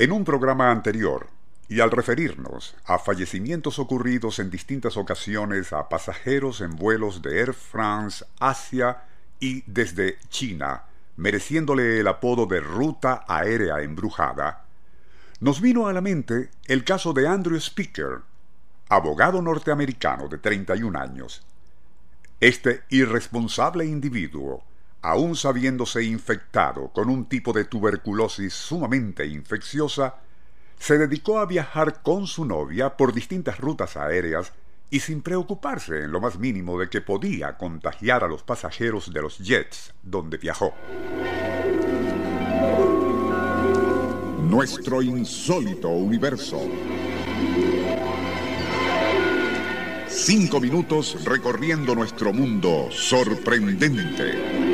En 0.00 0.12
un 0.12 0.24
programa 0.24 0.70
anterior, 0.70 1.26
y 1.68 1.80
al 1.80 1.90
referirnos 1.90 2.76
a 2.84 3.00
fallecimientos 3.00 3.80
ocurridos 3.80 4.38
en 4.38 4.48
distintas 4.48 4.96
ocasiones 4.96 5.72
a 5.72 5.88
pasajeros 5.88 6.60
en 6.60 6.76
vuelos 6.76 7.20
de 7.20 7.40
Air 7.40 7.52
France, 7.52 8.24
Asia 8.38 9.02
y 9.40 9.64
desde 9.66 10.18
China, 10.28 10.84
mereciéndole 11.16 11.98
el 11.98 12.06
apodo 12.06 12.46
de 12.46 12.60
ruta 12.60 13.24
aérea 13.26 13.82
embrujada, 13.82 14.66
nos 15.40 15.60
vino 15.60 15.88
a 15.88 15.92
la 15.92 16.00
mente 16.00 16.50
el 16.66 16.84
caso 16.84 17.12
de 17.12 17.26
Andrew 17.26 17.56
Speaker, 17.56 18.20
abogado 18.88 19.42
norteamericano 19.42 20.28
de 20.28 20.38
31 20.38 20.96
años. 20.96 21.42
Este 22.38 22.84
irresponsable 22.90 23.84
individuo, 23.84 24.62
aun 25.02 25.36
sabiéndose 25.36 26.02
infectado 26.04 26.88
con 26.92 27.08
un 27.08 27.26
tipo 27.26 27.52
de 27.52 27.64
tuberculosis 27.64 28.52
sumamente 28.52 29.26
infecciosa, 29.26 30.16
se 30.78 30.98
dedicó 30.98 31.38
a 31.38 31.46
viajar 31.46 32.02
con 32.02 32.26
su 32.26 32.44
novia 32.44 32.96
por 32.96 33.12
distintas 33.12 33.58
rutas 33.58 33.96
aéreas 33.96 34.52
y 34.90 35.00
sin 35.00 35.22
preocuparse 35.22 36.04
en 36.04 36.12
lo 36.12 36.20
más 36.20 36.38
mínimo 36.38 36.78
de 36.78 36.88
que 36.88 37.00
podía 37.00 37.56
contagiar 37.56 38.24
a 38.24 38.28
los 38.28 38.42
pasajeros 38.42 39.12
de 39.12 39.22
los 39.22 39.38
jets 39.38 39.92
donde 40.02 40.38
viajó. 40.38 40.72
Nuestro 44.40 45.02
insólito 45.02 45.88
universo. 45.88 46.62
Cinco 50.08 50.58
minutos 50.58 51.22
recorriendo 51.24 51.94
nuestro 51.94 52.32
mundo 52.32 52.88
sorprendente. 52.90 54.67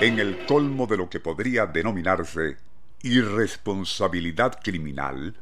En 0.00 0.18
el 0.18 0.46
colmo 0.46 0.86
de 0.86 0.96
lo 0.96 1.08
que 1.08 1.20
podría 1.20 1.66
denominarse 1.66 2.56
irresponsabilidad 3.02 4.58
criminal, 4.62 5.36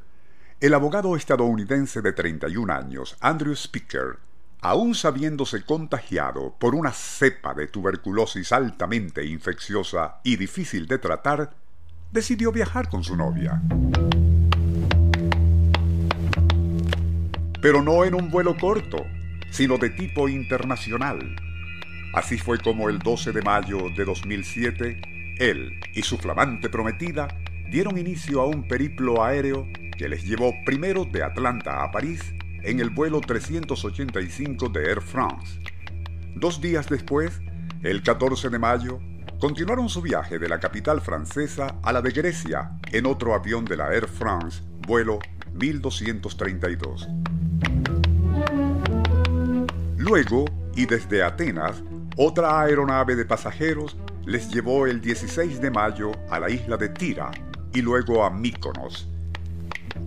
el 0.60 0.74
abogado 0.74 1.16
estadounidense 1.16 2.02
de 2.02 2.12
31 2.12 2.72
años, 2.72 3.16
Andrew 3.20 3.54
Speaker, 3.54 4.18
aun 4.60 4.94
sabiéndose 4.94 5.64
contagiado 5.64 6.54
por 6.58 6.74
una 6.74 6.92
cepa 6.92 7.54
de 7.54 7.66
tuberculosis 7.66 8.52
altamente 8.52 9.24
infecciosa 9.24 10.20
y 10.24 10.36
difícil 10.36 10.86
de 10.86 10.98
tratar, 10.98 11.50
decidió 12.12 12.52
viajar 12.52 12.88
con 12.88 13.02
su 13.04 13.16
novia. 13.16 13.62
Pero 17.62 17.82
no 17.82 18.04
en 18.04 18.14
un 18.14 18.30
vuelo 18.30 18.56
corto, 18.58 19.04
sino 19.50 19.78
de 19.78 19.90
tipo 19.90 20.28
internacional. 20.28 21.36
Así 22.12 22.38
fue 22.38 22.58
como 22.58 22.88
el 22.88 22.98
12 22.98 23.32
de 23.32 23.42
mayo 23.42 23.88
de 23.96 24.04
2007, 24.04 25.00
él 25.38 25.80
y 25.94 26.02
su 26.02 26.18
flamante 26.18 26.68
prometida 26.68 27.28
dieron 27.70 27.96
inicio 27.98 28.40
a 28.40 28.46
un 28.46 28.66
periplo 28.66 29.22
aéreo 29.22 29.68
que 29.96 30.08
les 30.08 30.24
llevó 30.24 30.52
primero 30.64 31.04
de 31.04 31.22
Atlanta 31.22 31.84
a 31.84 31.90
París 31.90 32.34
en 32.62 32.80
el 32.80 32.90
vuelo 32.90 33.20
385 33.20 34.68
de 34.68 34.90
Air 34.90 35.00
France. 35.00 35.60
Dos 36.34 36.60
días 36.60 36.88
después, 36.88 37.40
el 37.82 38.02
14 38.02 38.50
de 38.50 38.58
mayo, 38.58 39.00
continuaron 39.38 39.88
su 39.88 40.02
viaje 40.02 40.38
de 40.38 40.48
la 40.48 40.60
capital 40.60 41.00
francesa 41.00 41.76
a 41.82 41.92
la 41.92 42.02
de 42.02 42.10
Grecia 42.10 42.72
en 42.92 43.06
otro 43.06 43.34
avión 43.34 43.64
de 43.64 43.76
la 43.76 43.94
Air 43.94 44.08
France, 44.08 44.62
vuelo 44.86 45.20
1232. 45.54 47.08
Luego, 49.96 50.44
y 50.74 50.86
desde 50.86 51.22
Atenas, 51.22 51.82
otra 52.16 52.60
aeronave 52.60 53.16
de 53.16 53.24
pasajeros 53.24 53.96
les 54.26 54.48
llevó 54.50 54.86
el 54.86 55.00
16 55.00 55.60
de 55.60 55.70
mayo 55.70 56.12
a 56.30 56.38
la 56.38 56.50
isla 56.50 56.76
de 56.76 56.88
Tira 56.88 57.30
y 57.72 57.82
luego 57.82 58.24
a 58.24 58.30
Míconos. 58.30 59.08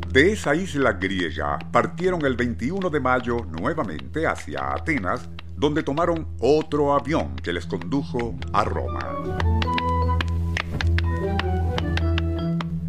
De 0.10 0.32
esa 0.32 0.54
isla 0.54 0.94
griega 0.94 1.58
partieron 1.72 2.24
el 2.26 2.36
21 2.36 2.90
de 2.90 3.00
mayo 3.00 3.46
nuevamente 3.50 4.28
hacia 4.28 4.74
Atenas 4.74 5.28
donde 5.56 5.84
tomaron 5.84 6.28
otro 6.40 6.94
avión 6.94 7.36
que 7.38 7.54
les 7.54 7.66
condujo 7.66 8.36
a 8.52 8.64
Roma. 8.64 9.00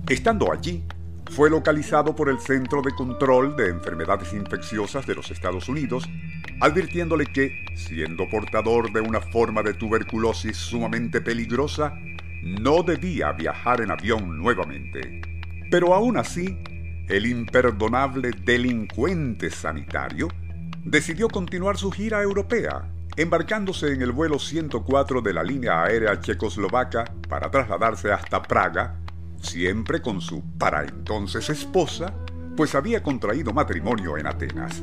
Estando 0.08 0.52
allí, 0.52 0.84
fue 1.30 1.50
localizado 1.50 2.14
por 2.14 2.28
el 2.28 2.38
Centro 2.38 2.82
de 2.82 2.92
Control 2.92 3.56
de 3.56 3.68
Enfermedades 3.68 4.32
Infecciosas 4.32 5.06
de 5.06 5.14
los 5.14 5.30
Estados 5.30 5.68
Unidos, 5.68 6.08
advirtiéndole 6.60 7.26
que, 7.26 7.64
siendo 7.74 8.28
portador 8.28 8.92
de 8.92 9.00
una 9.00 9.20
forma 9.20 9.62
de 9.62 9.74
tuberculosis 9.74 10.56
sumamente 10.56 11.20
peligrosa, 11.20 11.98
no 12.42 12.82
debía 12.82 13.32
viajar 13.32 13.80
en 13.80 13.90
avión 13.90 14.38
nuevamente. 14.38 15.22
Pero 15.70 15.94
aún 15.94 16.16
así, 16.16 16.58
el 17.08 17.26
imperdonable 17.26 18.30
delincuente 18.44 19.50
sanitario 19.50 20.28
decidió 20.84 21.28
continuar 21.28 21.76
su 21.76 21.90
gira 21.90 22.22
europea, 22.22 22.90
embarcándose 23.16 23.92
en 23.92 24.02
el 24.02 24.12
vuelo 24.12 24.38
104 24.38 25.20
de 25.22 25.32
la 25.32 25.42
línea 25.42 25.82
aérea 25.84 26.20
checoslovaca 26.20 27.04
para 27.28 27.50
trasladarse 27.50 28.12
hasta 28.12 28.42
Praga, 28.42 29.00
siempre 29.44 30.00
con 30.02 30.20
su 30.20 30.42
para 30.58 30.84
entonces 30.84 31.50
esposa, 31.50 32.12
pues 32.56 32.74
había 32.74 33.02
contraído 33.02 33.52
matrimonio 33.52 34.16
en 34.16 34.26
Atenas. 34.26 34.82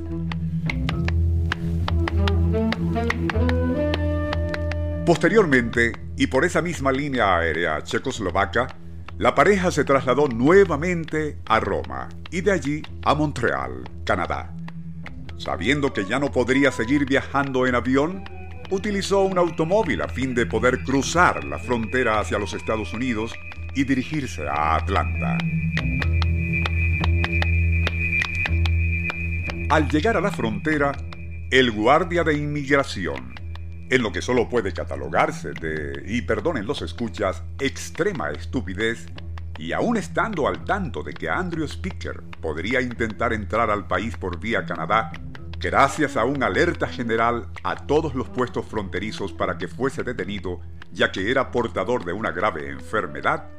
Posteriormente, 5.06 5.94
y 6.16 6.28
por 6.28 6.46
esa 6.46 6.62
misma 6.62 6.92
línea 6.92 7.38
aérea 7.38 7.84
checoslovaca, 7.84 8.68
la 9.18 9.36
pareja 9.36 9.72
se 9.72 9.84
trasladó 9.84 10.28
nuevamente 10.28 11.38
a 11.46 11.60
Roma 11.60 12.10
y 12.30 12.42
de 12.42 12.52
allí 12.52 12.82
a 13.04 13.14
Montreal, 13.14 13.84
Canadá. 14.06 14.54
Sabiendo 15.38 15.92
que 15.92 16.06
ya 16.06 16.20
no 16.20 16.32
podría 16.32 16.72
seguir 16.72 17.06
viajando 17.06 17.66
en 17.68 17.76
avión, 17.76 18.24
utilizó 18.70 19.22
un 19.22 19.38
automóvil 19.38 20.02
a 20.02 20.08
fin 20.08 20.34
de 20.34 20.46
poder 20.46 20.84
cruzar 20.84 21.44
la 21.44 21.60
frontera 21.60 22.20
hacia 22.20 22.40
los 22.40 22.54
Estados 22.54 22.94
Unidos 22.94 23.34
y 23.76 23.84
dirigirse 23.84 24.48
a 24.48 24.76
Atlanta. 24.76 25.38
Al 29.70 29.88
llegar 29.90 30.18
a 30.18 30.22
la 30.22 30.32
frontera, 30.32 30.92
el 31.50 31.72
guardia 31.72 32.24
de 32.24 32.34
inmigración, 32.34 33.34
en 33.90 34.02
lo 34.02 34.12
que 34.12 34.22
solo 34.22 34.50
puede 34.50 34.74
catalogarse 34.74 35.54
de, 35.54 36.04
y 36.06 36.22
perdonen 36.24 36.66
los 36.66 36.82
escuchas, 36.82 37.44
extrema 37.60 38.32
estupidez, 38.32 39.06
y 39.58 39.74
aún 39.74 39.96
estando 39.96 40.48
al 40.48 40.66
tanto 40.66 41.04
de 41.04 41.14
que 41.14 41.30
Andrew 41.30 41.66
Speaker 41.66 42.22
podría 42.42 42.82
intentar 42.82 43.32
entrar 43.32 43.70
al 43.70 43.88
país 43.88 44.18
por 44.18 44.40
vía 44.40 44.66
Canadá, 44.66 45.12
gracias 45.60 46.18
a 46.18 46.26
una 46.26 46.48
alerta 46.48 46.88
general 46.88 47.48
a 47.64 47.76
todos 47.76 48.16
los 48.16 48.28
puestos 48.28 48.66
fronterizos 48.66 49.32
para 49.32 49.58
que 49.58 49.68
fuese 49.68 50.04
detenido, 50.04 50.60
ya 50.92 51.12
que 51.12 51.30
era 51.30 51.52
portador 51.52 52.04
de 52.04 52.14
una 52.14 52.32
grave 52.32 52.70
enfermedad, 52.70 53.50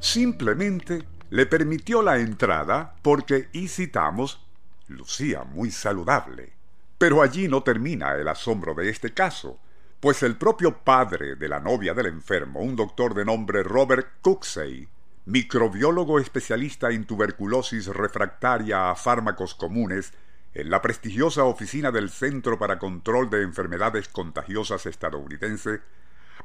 simplemente 0.00 1.06
le 1.30 1.46
permitió 1.46 2.02
la 2.02 2.18
entrada 2.18 2.94
porque, 3.02 3.48
y 3.52 3.68
citamos, 3.68 4.46
lucía 4.88 5.44
muy 5.44 5.70
saludable. 5.70 6.52
Pero 6.96 7.22
allí 7.22 7.48
no 7.48 7.62
termina 7.62 8.14
el 8.14 8.28
asombro 8.28 8.74
de 8.74 8.88
este 8.88 9.12
caso, 9.12 9.58
pues 10.00 10.22
el 10.22 10.36
propio 10.36 10.78
padre 10.78 11.36
de 11.36 11.48
la 11.48 11.60
novia 11.60 11.94
del 11.94 12.06
enfermo, 12.06 12.60
un 12.60 12.76
doctor 12.76 13.14
de 13.14 13.24
nombre 13.24 13.62
Robert 13.62 14.08
Cooksey, 14.22 14.88
microbiólogo 15.26 16.18
especialista 16.18 16.90
en 16.90 17.04
tuberculosis 17.04 17.86
refractaria 17.88 18.90
a 18.90 18.96
fármacos 18.96 19.54
comunes, 19.54 20.12
en 20.54 20.70
la 20.70 20.80
prestigiosa 20.80 21.44
oficina 21.44 21.92
del 21.92 22.10
Centro 22.10 22.58
para 22.58 22.78
Control 22.78 23.28
de 23.28 23.42
Enfermedades 23.42 24.08
Contagiosas 24.08 24.86
estadounidense, 24.86 25.80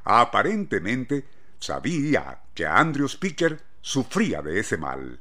aparentemente 0.04 1.26
sabía 1.64 2.40
que 2.54 2.66
Andrew 2.66 3.08
Speaker 3.08 3.62
sufría 3.82 4.42
de 4.42 4.60
ese 4.60 4.78
mal. 4.78 5.20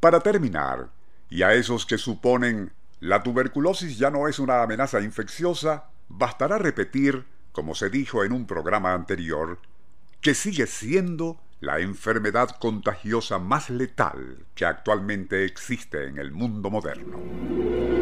Para 0.00 0.20
terminar, 0.20 0.90
y 1.30 1.42
a 1.42 1.54
esos 1.54 1.86
que 1.86 1.98
suponen 1.98 2.72
la 3.00 3.22
tuberculosis 3.22 3.96
ya 3.96 4.10
no 4.10 4.28
es 4.28 4.38
una 4.38 4.62
amenaza 4.62 5.00
infecciosa, 5.00 5.84
bastará 6.08 6.58
repetir, 6.58 7.24
como 7.52 7.74
se 7.74 7.90
dijo 7.90 8.24
en 8.24 8.32
un 8.32 8.46
programa 8.46 8.92
anterior, 8.92 9.60
que 10.20 10.34
sigue 10.34 10.66
siendo 10.66 11.40
la 11.60 11.78
enfermedad 11.78 12.50
contagiosa 12.58 13.38
más 13.38 13.70
letal 13.70 14.46
que 14.56 14.64
actualmente 14.64 15.44
existe 15.44 16.06
en 16.08 16.18
el 16.18 16.32
mundo 16.32 16.70
moderno. 16.70 18.01